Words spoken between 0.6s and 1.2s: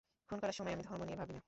আমি ধর্ম নিয়ে